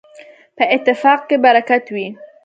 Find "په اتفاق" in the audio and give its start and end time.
0.57-1.19